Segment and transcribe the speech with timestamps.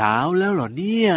[0.00, 1.12] เช้าแล้วเหรอเนี่ย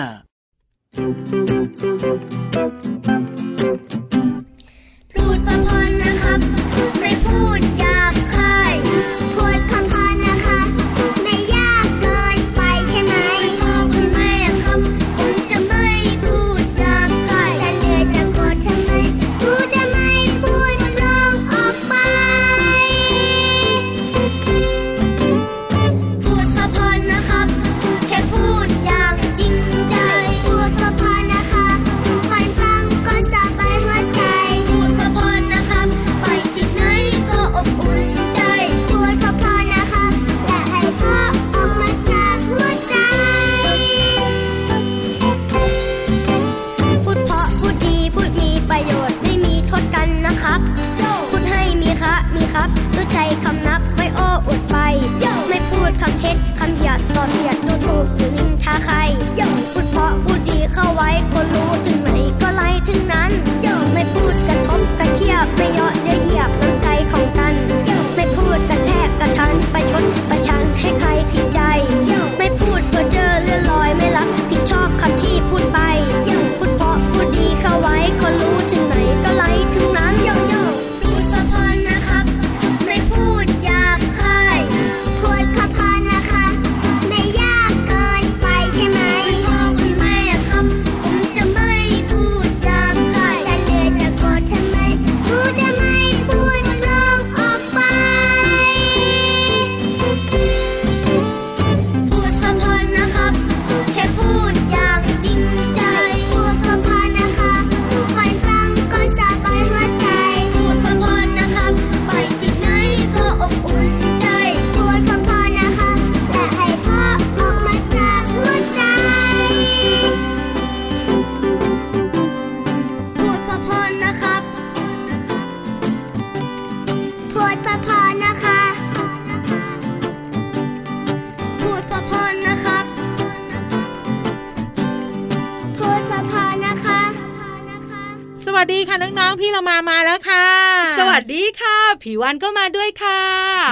[142.02, 143.20] ค่ะผิววันก็มาด้วยค่ะ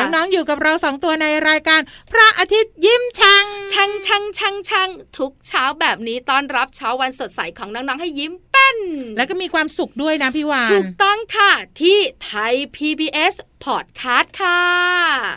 [0.02, 1.82] น้องๆอยู่กับเราสองตัวในรายการ
[2.12, 8.32] พระอาทิตย์ยิ้มช่างช่างช่างช่างช่างทุกเช้าแบบนี้ต้อนรับเช้าวันสดใสของน้องๆให้ยิ้ม
[8.70, 8.82] แป้น
[9.18, 13.34] แล้วก็มีความสุขด้วยนะพี่วานถูกต้องค่ะ ที่ไทย PBS
[13.66, 14.64] Podcast ค่ะ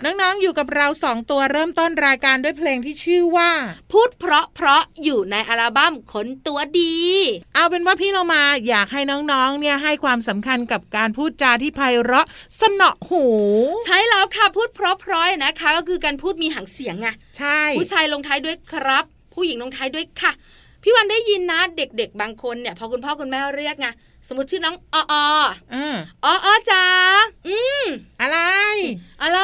[0.04, 3.50] น้องๆ อยู่กับเราสองตัวเริ่มต้นรายการด้วยเพลงที่ชื่อว่า
[3.92, 6.97] พูดเพราะเพราะอยู่ในอัลบั้มคนตัวดี
[7.54, 12.26] เอาเป็นว่าพี่เรามาอยากให้น้องๆ เนี่ยให้ความสำคัญกับการพูดจาที่ไพเราะ
[12.60, 13.25] สนอหู
[13.84, 19.04] ใช่แล้วค่ะพูดเพราะเพราะนะคะ ก็คือการพูดมีหางเสียงไงใช่ ผู้ชายลงท้ายด้วยครับ
[19.34, 20.32] ผู้หญิงลงท้ายด้วยค่ะ
[20.82, 23.88] พี่วันได้ยินนะเด็ก ๆ บางคนเนี่ยพอคุณพ่อคุณแม่เรียกไง
[24.28, 25.15] สมมติชื่อน้องอออ
[25.75, 26.84] อ่าอออจ้า
[27.48, 27.84] อืม
[28.20, 28.38] อะไร
[29.22, 29.41] อะไร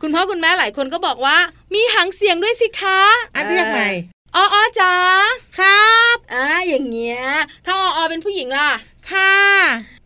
[0.00, 1.36] คุณพ่อคุณแม่หลายคนก็บอกว่า
[1.74, 3.00] มีหางเสียงด้วยสิคะ
[3.34, 3.88] อันเรียกใหม่
[4.36, 4.94] อออจ้า
[5.58, 7.20] ครับอ่าอย่างเงี้ย
[7.64, 8.70] ถ้าอออเป็นผู้หญิงล่ะ
[9.10, 10.05] ค่ะคุณแม่ม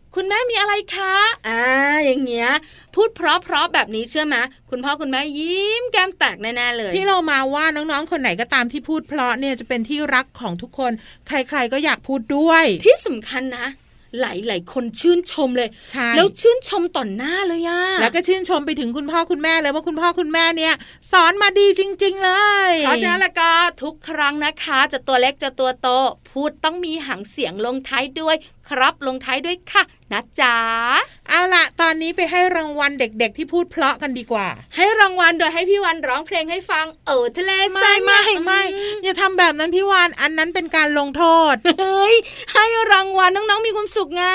[0.61, 1.13] อะไรคะ
[1.47, 1.61] อ่า
[2.05, 2.49] อย่างเงี้ย
[2.95, 4.35] พูดเพราะเพราะๆแบบนี้เชื่อไหม
[4.69, 10.91] คุณพ่อคุณแม่ยิ้มแก้มแตกแน่ๆเลย พี่เรามาว่าน้องๆ คนไหนก็ตามที่พูดเพราะเนี่ยจะเป็นที่รักของทุกคน
[11.27, 13.67] ใครๆก็อยากพูดด้วย ที่สำคัญนะ
[14.19, 20.73] หลายๆคนชื่นชมเลยใช่แล้วชื่นชมต่อหน้าเลยอะแล้วก็ชื่นชมไปถึงคุณพ่อคุณแม่เลยว่าคุณพ่อคุณแม่เนี่ย
[21.11, 22.31] สอนมาดีจริง ๆ เล
[22.69, 23.49] ย เพราะฉะนั้นแล้วก็
[23.83, 25.87] ทุกครั้งนะคะ จะตัวเล็กจะตัวโต
[26.29, 28.35] พูดต้องมีหางเสียงลงท้ายด้วย
[28.71, 30.55] ครับ ลงท้ายด้วยค่ะนะจ๊ะ
[31.29, 41.23] เอาล่ะตอนนี้ไปให้รางวัลเด็กๆที่พูดเพราะกันดีกว่า ให้รางวัลโดยให้พี่วันร้องเพลงให้ฟังเออทะเลไม่ทรายไม่ไม่อือย่าทำแบบนั้นพี่วานอันนั้นเป็นการลงโท
[41.53, 42.15] ษเฮ้ย
[42.53, 44.25] ให้รางวัลน้องๆมีความสุขไง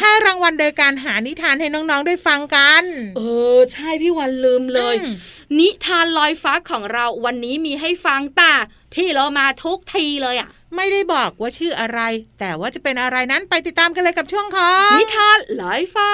[0.00, 2.84] ให้รางวัลโดยการหานิทานให้น้องๆได้ฟังกัน
[3.16, 3.20] เอ
[3.56, 5.14] อ ใช่พี่วันลืมเลยอืม
[5.58, 8.52] นิทานลอยฟ้าของเราวันนี้มีให้ฟังแต่
[8.94, 12.00] พี่เรามาทุกทีเลยอะ ไม่ได้บอกว่าชื่ออะไร
[12.40, 16.10] แต่ว่าจะเป็นอะไรนั้นไปติดตามกันเลยกับช่วงของนิทานลอยฟ้า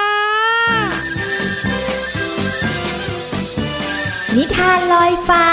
[4.37, 5.45] นิทานลอยฟ้า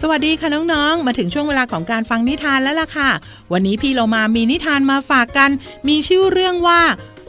[0.00, 3.10] สวัสดีค่ะน้องๆ มาถึงช่วงเวลาของการฟังนิทานแล้วล่ะค่ะ
[3.52, 5.50] วันนี้พี่เรามามีนิทานมาฝากกัน
[5.88, 6.80] มีชื่อเรื่องว่า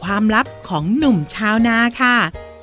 [0.06, 2.16] ความลับของหนุ่มชาวนาค่ะ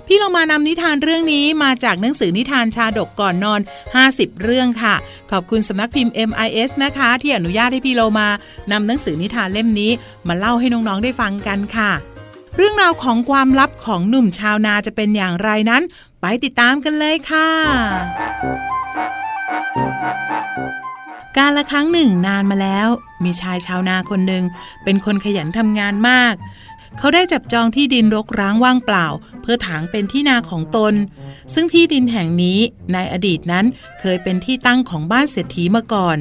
[0.07, 3.61] พี่เรามานำนิทานเรื่องนี้มาจากหนังสือนิทานชาดกก่อนนอน
[4.01, 4.95] 50 เรื่องค่ะ
[5.31, 8.27] ขอบคุณสำนักพิมพ์ MIS นะคะ ที่อนุญาตให้พี่เรามา
[8.71, 9.91] นำหนังสือนิทานเล่มนี้
[10.27, 11.91] มาเล่าให้น้องๆได้ฟังกันค่ะ
[12.55, 15.83] เรื่องราวของความลับของหนุ่มชาวนาจะเป็นอย่างไรนั้น
[16.21, 17.49] ไปติดตามกันเลยค่ะ
[21.37, 22.87] การละครั้งหนึ่งนานมาแล้ว
[23.23, 24.43] มีชายชาวนาคนหนึ่ง
[24.83, 26.33] เป็นคนขยันทำงานมาก
[26.97, 29.07] เขาได้จับจองที่ดินรกร้างว่างเปล่า
[29.41, 30.93] เพื่อถางเป็นที่นาของตน
[31.53, 32.59] ซึ่งที่ดินแห่งนี้
[32.93, 33.65] ในอดีตนั้น
[33.99, 36.17] เคยเป็นที่ตั้งของบ้านเศรษฐีมาก่อน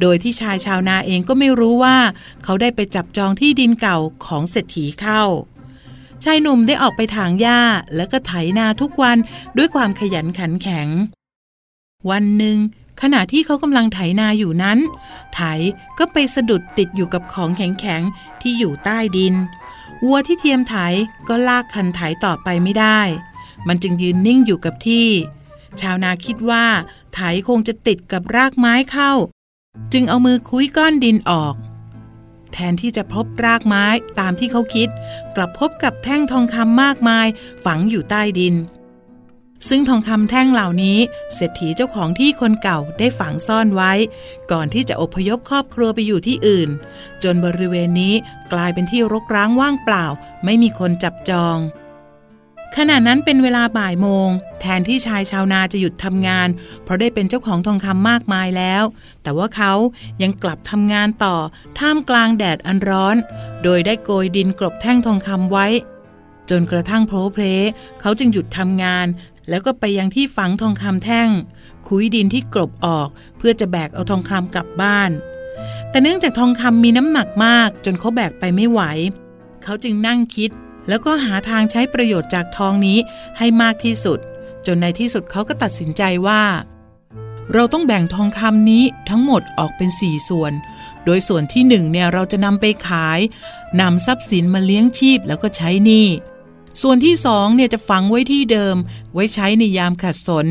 [0.00, 1.98] โดยที่ชายชาวนาเองก็ไม่รู้ว่า
[2.44, 5.22] เขาได้ไปจับจองที่ดินเก่าของเศรษฐีเข้า
[6.24, 7.60] ชายหนุ่มได้ออกไปถางหญ้า
[7.96, 9.18] แล้วก็ไถนาทุกวัน
[9.56, 10.88] ด้วยความขยันขันแข็ง
[12.10, 12.56] วันหนึ่ง
[13.02, 14.78] ขณะที่เขากำลังไถนาอยู่นั้น
[15.34, 15.40] ไถ
[15.98, 19.34] ก็ไปสะดุดติดอยู่กับของแข็งๆที่อยู่ใต้ดิน
[20.04, 20.74] วัวที่เทียมไถ
[21.28, 23.00] ก็ลากคันไถต่อไปไม่ได้
[23.68, 25.08] มันจึงยืนนิ่งอยู่กับที่
[25.80, 26.66] ชาวนาคิดว่า
[27.14, 29.12] ไถคงจะติดกับรากไม้เข้า
[29.92, 31.54] จึงเอามือคุ้ยก้อนดินออก
[32.52, 33.86] แทนที่จะพบรากไม้
[34.18, 34.88] ตามที่เขาคิด
[35.36, 37.26] กลับพบกับแท่งทองคำมากมาย
[37.64, 38.54] ฝังอยู่ใต้ดิน
[39.68, 40.98] ซึ่งทองคำแท่งเหล่านี้
[41.34, 43.92] เศรษฐีเจ้าของที่คนเก่าได้ฝังซ่อนไว้
[44.52, 46.68] ก่อนที่จะอพยพครอบครัวไปอยู่ที่อื่น
[47.22, 48.14] จนบริเวณนี้
[48.52, 50.06] กลายเป็นที่รกร้างว่างเปล่า
[50.44, 51.58] ไม่มีคนจับจอง
[52.76, 54.28] ขณะนั้นเป็นเวลาบ่ายโมง
[54.60, 56.48] แทนที่ชายชาวนาจะหยุดทำงาน
[56.84, 58.84] เพราะได้เป็นเจ้าของทองคำมากมายแล้ว
[59.22, 59.72] แต่ว่าเขา
[60.22, 61.36] ยังกลับทำงานต่อ
[61.78, 63.16] ท่ามกลางแดดอันร้อน
[63.62, 65.66] โดยได้โกยดินกลบแท่งทองคำไว้
[66.50, 67.44] จนกระทั่งโผล่เพล
[68.00, 69.06] เขาจึงหยุดทำงาน
[69.48, 71.28] แล้วก็ไปยังที่ฝังทองคำแท่ง
[71.88, 73.08] คุยดินที่กลบออก
[73.38, 75.10] เพื่อจะแบกเอาทองคำกลับบ้าน
[75.90, 78.80] แต่เนื่องจากทองคำมีน้ำหนักมากจนเขาแบกไปไม่ไหว
[79.62, 80.50] เขาจึงนั่งคิด
[80.88, 82.98] แล้วก็หาทางใช้ประโยชน์จากทองนี้
[83.38, 84.18] ให้มากที่สุด
[84.66, 86.42] จนในที่สุดเขาก็ตัดสินใจว่า
[87.54, 90.52] เราต้องแบ่งทองคำนี้ทั้งหมดออกเป็นสี่ส่วน
[91.04, 93.18] โดยส่วนที่หนึ่งเนี่ยเราจะนำไปขาย
[93.80, 96.06] นำทรัพย์สินมาเลี้ยงชีพแล้วก็ใช้หนี้
[96.82, 98.76] ส่วนที่สองเนี่ยจะฝังไว้ที่เดิม
[99.14, 100.46] ไว้ใช้ในยามขัดสน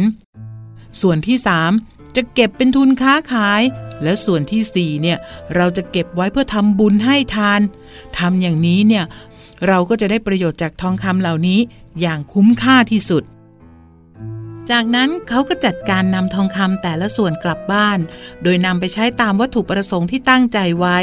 [1.01, 1.71] ส่วนที่สาม
[2.15, 3.61] จะเก็บเป็นทุนค้าขาย
[4.03, 5.17] และส่วนที่สี่เนี่ย
[5.55, 7.61] เราจะเก็บไว้เพื่อทำบุญให้ทาน
[8.17, 9.05] ทำอย่างนี้เนี่ย
[9.67, 11.59] เราก็จะได้ประโยชน์จากทองคำเหล่านี้
[12.01, 13.23] อย่างคุ้มค่าที่สุด
[14.71, 17.99] จากนั้นเขาก็จัดการนำทองคำแต่ละส่วนกลับบ้าน
[18.43, 20.97] โดยนำไปใช้ตามวัตถุประสงค์ที่ตั้งใจไว้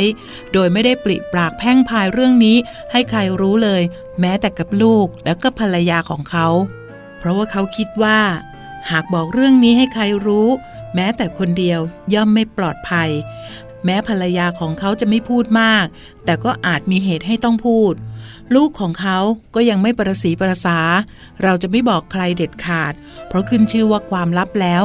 [0.53, 2.57] โดยไม่ได้ปริปากแพ่งพายเรื่องนี้
[2.93, 3.83] ให้ใครรู้เลย
[4.21, 6.47] แม้แต่กับลูกและก็ภรรยาของเขา
[7.19, 8.21] เพราะว่าเขาคิดว่า
[8.91, 10.49] หากบอกเรื่องนี้ให้ใครรู้
[10.95, 11.81] แม้แต่คนเดียว
[12.15, 13.11] ย่อมไม่ปลอดภัย
[13.85, 15.87] แม้ภรรยาของเขาจะไม่พูดมาก
[16.25, 17.95] แต่ก็อาจมีเหตุให้ต้องพูด
[18.55, 19.19] ลูกของเขา
[19.55, 20.79] ก็ยังไม่ประสีประสา
[21.43, 22.93] เราจะไม่บอกใครเด็ดขาด
[23.29, 24.83] เพราะขึ้นชื่อว่าความลับแล้ว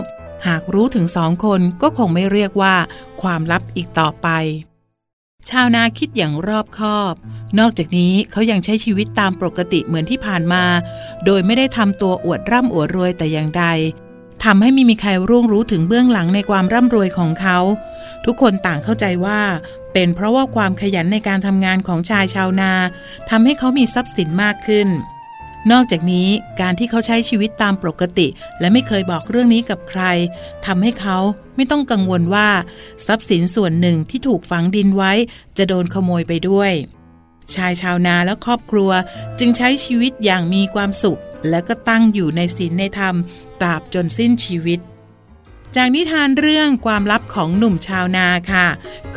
[0.48, 2.76] หากรู้ถึงสองคนก็คงไม่เรียกว่า
[3.22, 4.28] ความลับอีกต่อไป
[5.50, 7.14] ชาวนาคิดอย่างรอบคอบ
[7.60, 10.64] นอกจากนี้เขายังใช้ชีวิตตามปกติเหมือนที่ผ่านมา
[11.26, 13.66] โดยไม่ได้ทำตัวอวดร่ำอวดรวยแต่อย่างใด
[14.44, 17.58] ทำให้ไม่มีใครร่วงรู้ถึงเบื้องหลังในความร่ำรวยของเขา
[18.26, 19.40] ทุกคนต่างเข้าใจว่า
[19.94, 22.72] เป็นเพราะว่าความขยันในการทำงานของชายชาวนา
[23.30, 24.88] ทำให้เขามีทรัพย์สินมากขึ้น
[25.72, 26.28] นอกจากนี้
[26.62, 28.28] การที่เขาใช้ชีวิตตามปกติ
[28.60, 30.04] และไม่เคยบอกเรื่องนี้กับใคร
[30.66, 31.18] ทำให้เขา
[31.56, 32.50] ไม่ต้องกังวลว่า
[33.06, 35.14] ทรัพย์สินส่วนหนึ่งที่ถูกฝังดินไว้
[35.58, 36.72] จะโดนขโมยไปด้วย
[37.56, 38.92] ชายชาวนาและครอบครัว
[39.40, 43.16] จึงใช้ชีวิตอย่างมีความสุข และก็ตั้งอยู่ในศีลในธรรม
[43.62, 44.80] ตราบจนสิ้นชีวิต
[45.76, 48.68] จากนิทานเรื่องความลับของหนุ่มชาวนาค่ะ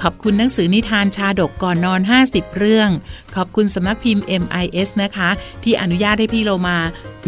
[0.01, 2.91] ขอบคุณหนังสือนิทานชาดกก่อนนอน 50 เรื่อง
[3.35, 5.31] ขอบคุณสำนักพิมพ์ MIS นะคะ
[5.63, 6.79] ที่อนุญาตให้พี่โลมา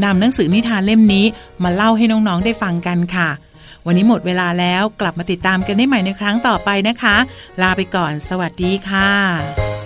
[0.05, 1.27] นำหนังสือนิทานเล่มนี้
[1.63, 3.29] มาเล่าให้น้องๆได้ฟังกันค่ะ
[3.87, 7.17] วันนี้หมดเวลาแล้วกลับมาติดตามกันได้ใหม่ในครั้งต่อไปนะคะ
[7.63, 9.82] ลาไปก่อน สวัสดีค่ะ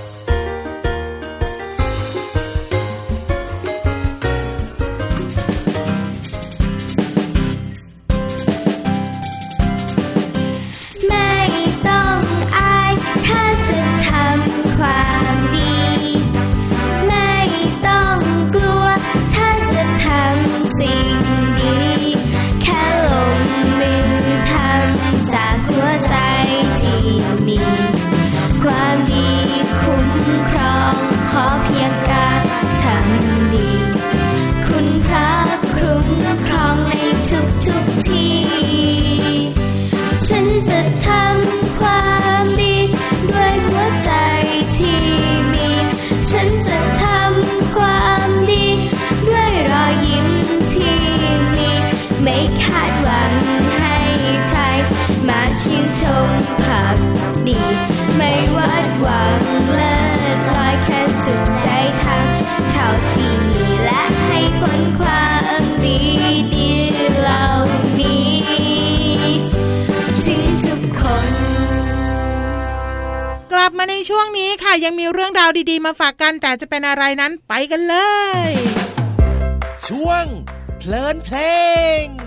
[73.89, 77.97] ในช่วงนี้ค่ะยังมีเรื่องราวดีๆ มาฝากกันแต่จะเป็นอะไรนั้นไปกันเล
[78.49, 78.51] ย
[79.89, 80.25] ช่วง
[80.79, 81.37] เพลินเพล
[82.05, 82.26] ง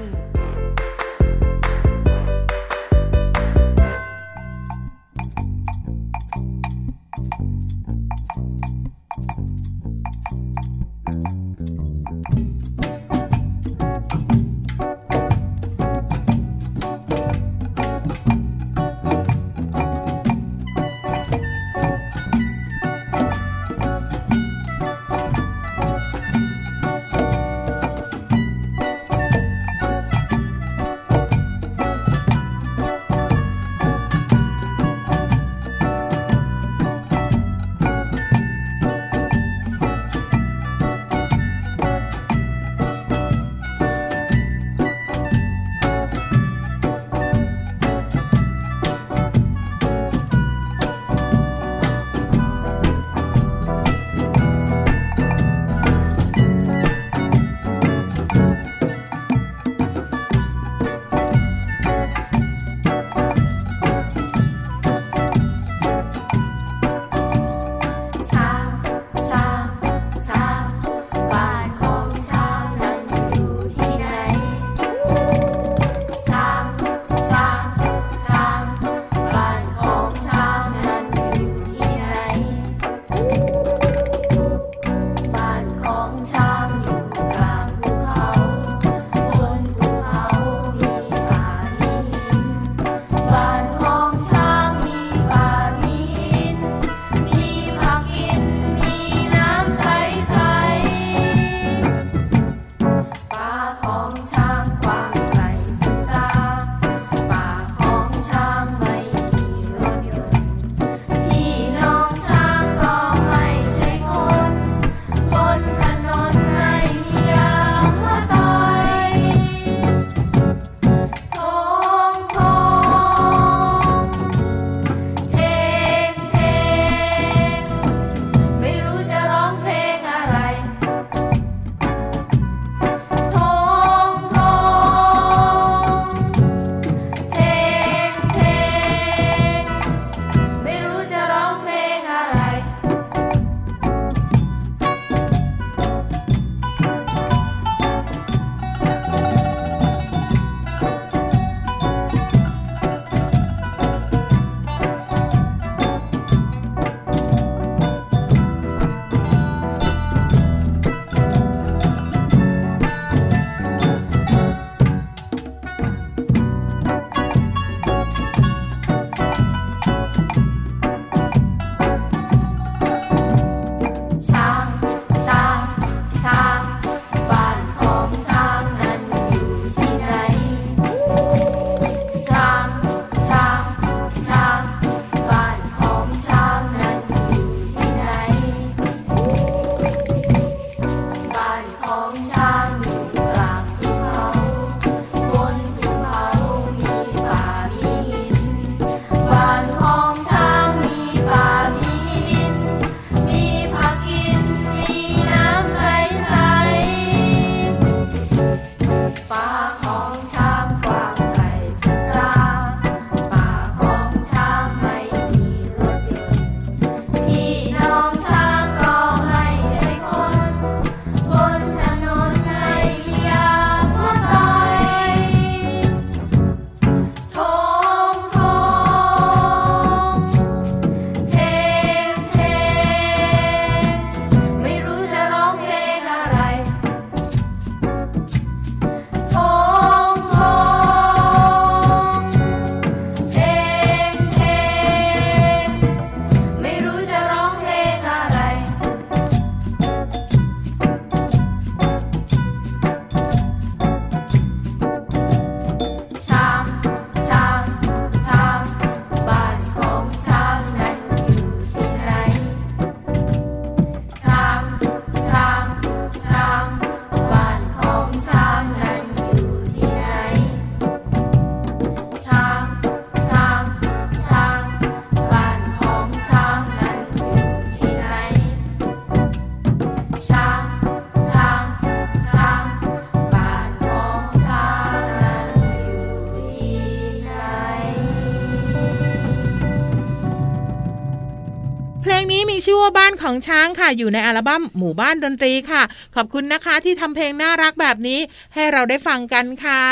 [292.66, 295.82] ชื่อว่าบ้านของช้างค่ะ อยู่ในอัลบั้มหมู่บ้านดนตรีค่ะ
[296.16, 298.20] ขอบคุณนะคะที่ทำเพลงน่ารักแบบนี้
[298.54, 299.84] ให้เราได้ฟังกันค่ะ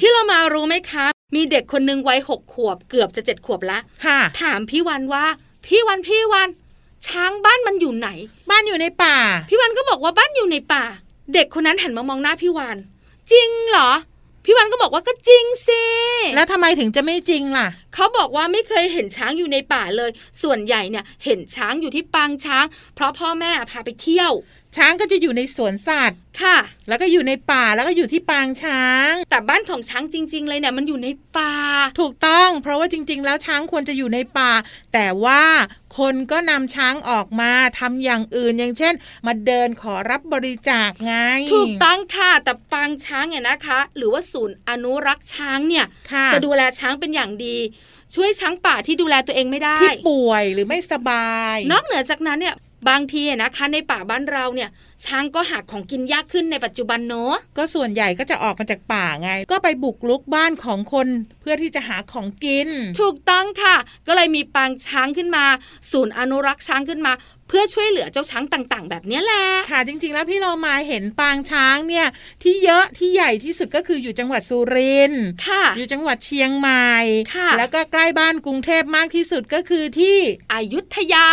[0.00, 5.24] พี่เรามารู้ไหมคะ มีเด็กคนหนึ่งวัยหกขวบเกือบจะเจ็ดขวบละค่ะ ถามพี่วันว่า
[5.66, 6.48] พี่วันพี่วัน
[7.06, 8.08] ช้างบ้านมันอยู่ไหน
[8.50, 9.16] บ้านอยู่ในป่า
[9.50, 10.84] พี่วันก็บอกว่าบ้านอยู่ในป่า
[11.34, 12.76] เด็กคนนั้นหันมามองหน้าพี่วัน
[13.32, 13.90] จริงเหรอ
[14.44, 15.84] พี่วันก็บอกว่าก็จริงสิ
[16.34, 17.66] แล้วทำไมถึงจะไม่จริงล่ะ
[17.96, 20.10] เขาบอกว่าไม่เคยเห็นช้างอยู่ในป่าเลย
[20.42, 24.32] ส่วนใหญ่เนี่ยเห็นช้างอยู่ที่ปางช้าง เพราะพ่อแม่พาไปเที่ยว
[24.76, 26.56] ช้างก็จะอยู่ในสวนสัตว์ค่ะ
[26.88, 31.54] แล้วก็อยู่ในป่าแล้วก็อยู่ที่ปางช้าง แต่บ้านของช้างจริง ๆ เลยเนี่ยมันอยู่ในป่า
[32.00, 34.52] ถูกต้อง เพราะว่าจริง ๆ แล้วช้างควรจะอยู่ในป่า
[34.94, 35.42] แต่ว่า
[35.98, 38.94] คนก็นำช้างออกมาทำอย่างอื่นอย่างเช่น
[39.26, 41.14] มาเดินขอรับบริจาคไง
[41.54, 47.56] ถูกต้องค่ะแต่ปางช้างเนี่ยนะคะ หรือว่าศูนย์อนุรักษ์ช้างเนี่ยค่ะจะดูแลช้างเป็นอย่างดี
[48.14, 52.56] ช่วยช้างป่าที่ดูแลตัวเองไม่ได้ ที่ป่วยหรือไม่สบาย นอกเหนือจากนั้นเนี่ย
[52.88, 54.70] บางทีอะนะคะในป่าบ้านเราเนี่ย
[55.06, 61.08] ช้างก็หาของกินยากขึ้นในปัจจุบันเนอะก็ส่วนใหญ่ก็จะออกมาจากป่าไง ก็ไปบุกลุกบ้านของคน
[61.40, 62.68] เพื่อที่จะหาของกิน
[63.00, 65.44] ถูกต้องค่ะ ก็เลยมีปางช้างขึ้นมา
[65.92, 67.12] ศูนย์อนุรักษ์ช้างขึ้นมา
[67.48, 72.06] เพื่อช่วยเหลือเจ้าช้างต่างๆ แบบเนี้ยแหละ ค่ะ จริง ๆ แล้วพี่เรามาเห็นปางช้างเนี่ย
[72.42, 76.92] ที่เยอะที่ใหญ่ที่สุดก็คืออยู่จังหวัดสุรินทร์ค่ะ อยู่จังหวัดเชียงใหม่
[77.34, 80.18] ค่ะ แล้วก็ใกล้บ้านกรุงเทพมากที่สุดก็คือที่
[80.52, 81.28] อายุทยา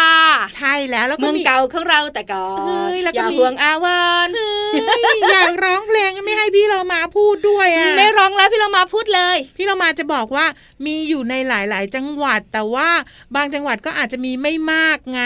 [0.57, 10.45] ใช่แล้วแล้วก็เมืองมีเก่าของเราแต่ก่อเฮ้นยแล้วก็อย่ามีห่วงอาวันเฮ้ยอยากร้องเพลงไม่ให้พี่เรามาพูดด้วยอะไม่ร้องแล้วพี่เรามาพูดเลย พี่เรามาจะบอกว่า
[10.85, 12.89] มีอยู่ในหลาย ๆ จังหวัดแต่ว่า
[13.35, 15.23] บางจังหวัดก็อาจจะมีไม่มากไง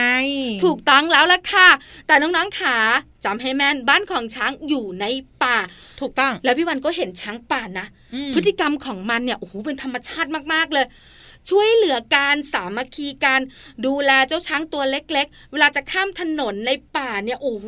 [0.63, 1.67] ถูกต้องแล้วล่ะค่ะ
[2.07, 2.77] แต่น้องๆขา
[3.25, 5.05] จำให้แม่นบ้านของช้างอยู่ใน
[5.43, 5.57] ป่า
[6.01, 10.85] ถูกต้อง แล้วพี่วันก็เห็นช้างป่านะอืมพฤติกรรมของมันเนี่ยโอ้โหเป็นธรรมชาติมากๆเลย
[11.49, 13.41] ช่วยเหลือการสามัคคีการ
[13.85, 17.67] ดูแลเจ้าช้างตัวเล็ก ๆ เวลาจะข้ามถนนในป่าเนี่ยโอ้โห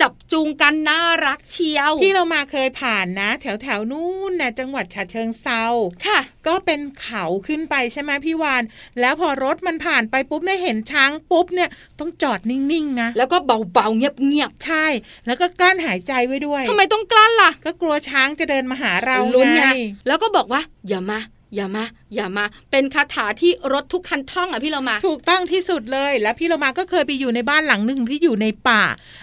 [0.00, 5.64] จับจูงกันน่ารักเชียวที่เรามาเคยผ่านนะ แถวแถวๆนู้นนะจังหวัดฉะเชิงเซา
[6.06, 8.62] ค่ะ ก็เป็นเขาขึ้นไปใช่ไหมพี่วาน
[9.00, 11.68] แล้วพอรถมันผ่านไปปุ๊บเนี่ยเห็นช้างปุ๊บเนี่ย
[11.98, 13.36] ต้องจอดนิ่งๆนะแล้วก็
[13.72, 14.86] เบาๆเงียบใช่
[15.26, 19.68] แล้วก็กลั้นหายใจไว้ด้วยๆทำไมต้องกลั้นล่ะ ก็กลัวช้างจะเดินมาหาเราลุ้นไงไง
[20.06, 21.20] แล้วก็บอกว่าอย่ามา
[21.54, 21.84] อย่ามา
[22.14, 28.82] อย่ามา เป็นคาถาที่รถทุกคันท่องอะพี่เรามา ถูกต้องที่สุดเลย แล้วพี่เรามาก็เคยไปอยู่ในบ้านหลังหนึ่งที่อยู่ในป่า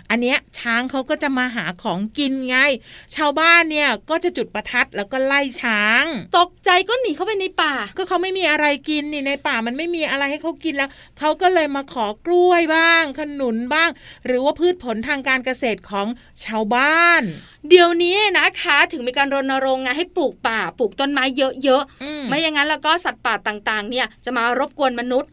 [0.09, 2.57] อันเนี้ยช้างเขาก็จะมาหาของกินไง
[3.15, 6.03] ชาวบ้านเนี่ยก็จะจุดประทัดแล้วก็ไล่ช้าง
[6.37, 10.89] ตกใจก็หนีเข้าไปในป่า ก็เขาไม่มีอะไรกินนี่ในป่ามันไม่มีอะไรให้เขากินแล้ว
[11.19, 13.89] เขาก็เลยมาขอกล้วยบ้าง ขนุนบ้าง
[14.25, 16.07] หรือว่าพืชผลทางการเกษตรของ
[16.45, 17.23] ชาวบ้าน
[17.67, 21.43] เดี๋ยวนี้นะคะ ถึงมีการรณรงค์ไงให้ปลูกป่าปลูกต้นไม้เย
[21.75, 25.29] อะอืมๆไม่อย่างนั้นแล้วก็สัตว์ป่าต่างๆ เนี่ยจะมารบกวนมนุษย์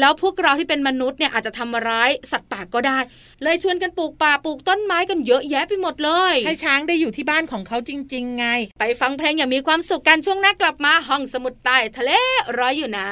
[0.00, 2.98] แล้วพวกเราที่เป็นมนุษย์เนี่ยอาจจะทำร้ายสัตว์ป่าก็ได้
[3.42, 8.46] เลยชวนกันปลูกป่าปลูกต้นไม้กันเยอะแยะไปหมดเลย ให้ช้างได้อยู่ที่บ้านของเขาจริง ๆ ไง
[8.80, 12.10] ไปฟังเพลงอย่างมีความสุขกันช่วงหน้ากลับมาห้องสมุดใต้ทะเล
[12.56, 13.08] รออยู่นะ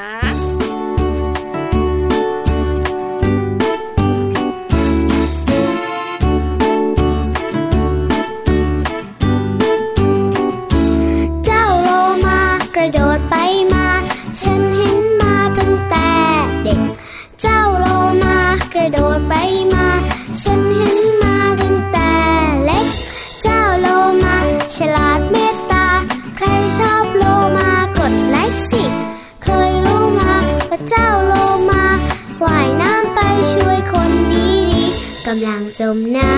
[35.41, 36.35] ำลังจมน้ำ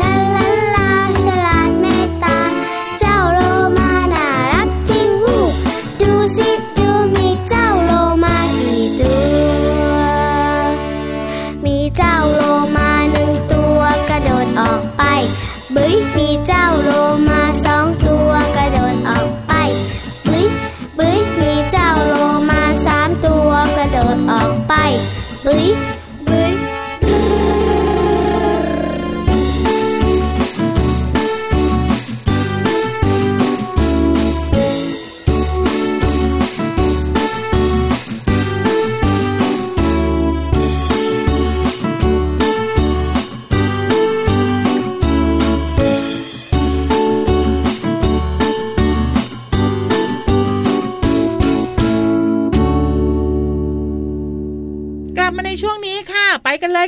[0.00, 0.90] ลาลาลา
[1.22, 2.38] ฉลาดเมตตา
[2.98, 3.40] เจ้าโล
[3.78, 5.36] มาน่ารักจริงหู
[6.00, 7.92] ดูสิดูมีเจ้าโล
[8.24, 9.12] มากี่ตั
[9.90, 9.92] ว
[11.64, 12.40] มีเจ้าโล
[12.76, 15.02] มาหนึ่งตัวกระโดดออกไป
[15.74, 16.59] บึ้ยมีเจ้าโลมา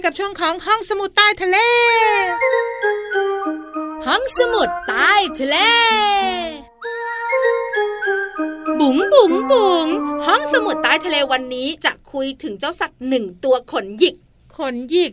[0.05, 1.57] กันเลยกับช่วงของห้องสมุดใต้ทะเล
[4.07, 5.57] ห้องสมุดใต้ทะเล
[8.81, 9.87] บุ๋งบุ๋งบุ๋ง
[10.27, 14.15] ห้องห้องสมุดใต้ทะเลวันนี้จะคุยถึงเจ้าสัตว์หนึ่งตัวขนหยิก
[14.57, 15.13] ขนหยิก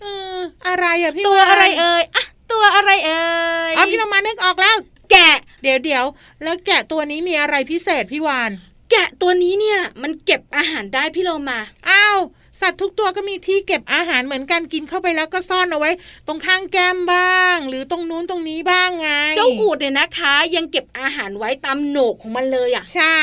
[0.00, 3.26] เออ อะไรอะพี่ตัววานอะไรเอ่ยอะตัวอะไรเอ่
[3.70, 4.76] ยอ๋อพี่เรามานึกออกแล้ว
[5.10, 6.04] แกะ เดี๋ยวเดี๋ยว
[6.42, 8.50] แล้วแกะตัวนี้มีอะไรพิเศษพี่วาน
[8.90, 12.18] แกะตัวนี้เนี่ยมันเก็บอาหารได้พี่โลมา อ้าว
[12.60, 15.90] สัตว์ทุกตัวก็มีที่เก็บอาหารเหมือนกันกินเข้าไปแล้วก็ซ่อนเอาไว้
[16.26, 23.20] ตรงข้างแก้มบ้าง หรือตรงนู้นตรงนี้บ้างไง เจ้าอูดเนี่ยนะคะ ยังเก็บอาหารไว้ตามโหนกของมันเลยอะ่ะ ใช่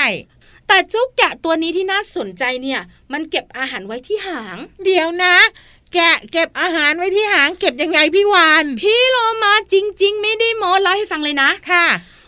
[0.68, 2.82] แต่เจ้าแกะตัวนี้ที่น่าสนใจเนี่ย
[3.14, 5.36] มันเก็บอาหารไว้ที่หาง เดี๋ยวนะ
[5.94, 11.86] แกะเก็บอาหารไว้ที่หางเก็บยังไงพี่วาน พี่โลมาจริง ๆ ไม่ได้โม้เล่าให้ฟังเลยนะ ค่ะ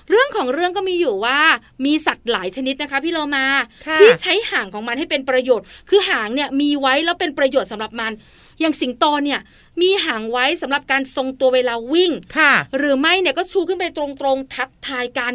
[0.09, 1.39] เรื่องของเรื่องก็มีอยู่ว่า
[1.85, 3.45] มีสัตว์หลายชนิดนะคะพี่โลมา
[3.87, 8.11] ค่ะที่ใช้หางของมันให้เป็นประโยชน์ คือหางเนี่ยมีไว้แล้วเป็นประโยชน์สำหรับมัน
[8.59, 9.39] อย่างสิงโตเนี่ย
[9.81, 15.33] มีหางไว้สำหรับการทรงตัวเวลาวิ่งค่ะ หรือไม่เนี่ยก็ชูขึ้นไปตรงๆทักทายกัน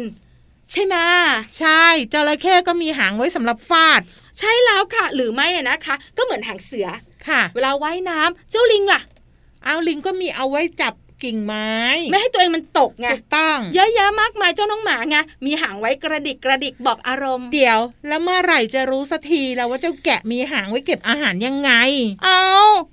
[0.71, 0.95] ใช่ไหม
[1.59, 1.83] ใช่
[2.13, 4.01] จระเข้ก็มีหางไว้สำหรับฟาด
[4.39, 6.87] ใช่แล้วค่ะ หรือไม่อะนะคะ ก็เหมือนหางเสือ
[7.27, 9.01] ค่ะ เวลาว่ายน้ำเจ้าลิงล่ะ
[9.65, 11.71] เอาลิงก็มีเอาไว้จับ กิ่งไม้
[12.11, 21.71] ไม่ให้ตัวเองมันตกไงถูกต้อง เยอะแยะมากมายเจ้าน้องหมาไงมีหางไว้กระดิกกระดิกบอกอารมณ์ เดี๋ยว แล้วเมื่อไหร่จะรู้สักทีแล้วว่าเจ้าแกะมีหางไว้เก็บอาหารยังไง
[22.23, 22.43] เอา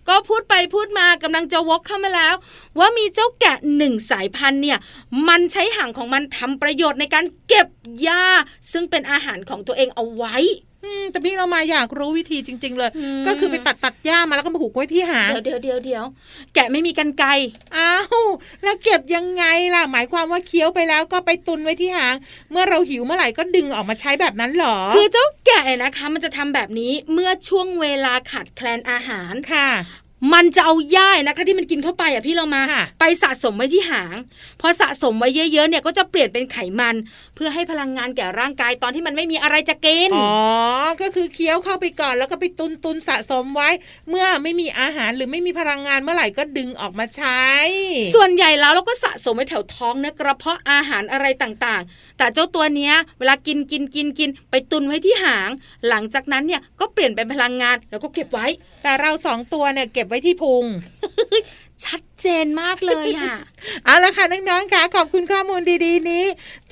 [0.09, 2.35] ก็พูดไปพูดมากำลังจะวกเข้ามาแล้ว
[2.79, 4.79] ว่ามีเจ้าแกะหนึ่งสายพันธุ์เนี่ย
[5.29, 7.69] มันใช้หางของมันทำประโยชน์ในการเก็บ
[8.01, 8.25] หญ้า
[8.73, 10.70] ซึ่งเป็นอาหารของตัวเองเอาไว้อืม
[11.13, 16.05] แต่พี่เรามาอยากรู้วิธีจริง ๆ เลยอืมก็คือไปตัดตัดหญ้ามาแล้วก็มาผูกไว้ที่หางเดี๋ยวเดี๋ยวเดี๋ยวเดี๋ยว
[16.55, 17.29] แกะไม่มีกันไกร
[17.77, 18.21] อ้าว
[18.63, 22.15] แล้วเก็บยังไงล่ะ หมายความว่าเคี้ยวไปแล้วก็ไปตุนไว้ที่หาง
[22.51, 29.69] เมื่อเราหิวเมื่อไหร่ก็ดึงออกมาใช้แบบนั้นเหรอ คือเจ้าแกะนะคะ มันจะทำแบบนี้เมื่อช่วงเวลาขาดแคลนอาหารค่ะ
[30.35, 34.17] มันจะเอาหญ้านะคะที่มันกินเข้าไปอะพี่เรามาค่ะไปสะสมไว้ที่หาง
[34.61, 36.95] พอสะสมไว้เยอะๆเนี่ยก็จะเปลี่ยนเป็นไขมัน
[37.35, 40.33] เพื่อให้พลังงานแก่ร่างกายตอนที่มันไม่มีอะไรจะกินอ๋อ
[41.03, 43.71] ก็คือเคี้ยวเข้าไปก่อน แล้วก็ไปตุนตุนสะสมไว้
[44.09, 47.45] เมื่อไม่มีอาหารหรือไม่มีพลังงานเมื่อไหร่ก็ดึงออกมาใช้
[48.15, 55.51] ส่วนใหญ่แล้วเราก็สะสมไว้แถวท้องเนื้อกระเพาะอาหารอะไรต่างๆ แต่เจ้าตัวเนี้ยเวลากินกินกินกินไปตุนไว้ที่หาง
[55.89, 58.47] หลังจากนั้นเนี่ยก็เปลี่ยนเป็นพลังงานแล้วก็เก็บไว้
[58.83, 60.65] แต่เราสองตัวเนี่ยเก็บไว้ที่พุง
[61.85, 63.35] ชัดเจนมากเลยอะ
[63.85, 66.25] เอาละค่ะน้องๆค่ะ ขอบคุณข้อมูลดีๆนี้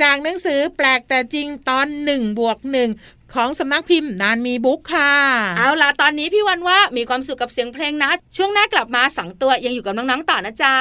[0.03, 2.91] จากหนังสือแปลกแต่จริงตอนหนึ่งบวกหนึ่ง
[3.35, 5.13] ของสำนักพิมพ์นานมีบุ๊กค่ะ
[5.59, 10.75] เอาล่ะ ตอนนี้พี่วันว่ามีความสุขกับเสียงเพลงนะ ช่วงหน้ากลับมาสังตัวยังอยู่กับน้องๆต่อนะจ๊ะ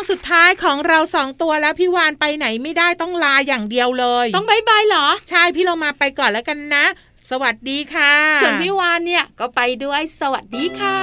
[0.00, 6.84] วงสุดท้ายของเราสองตัวแล้วพี่วานไปไหนไม่ได้ต้องลาอย่างเดียวเลย ต้องบายบายเหรอ ใช่พี่เรามาไปก่อนแล้วกันนะ
[7.30, 11.00] สวัสดีค่ะ ส่วนพี่วานเนี่ยก็ไปด้วยสวัสดีค่ะ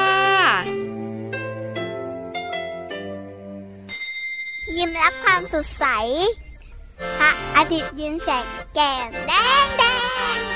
[4.77, 5.85] ยิ้มรับความสดใส
[7.19, 9.33] พระอาทิตย์ยิ้มแฉกแก้มแด
[9.65, 10.46] ง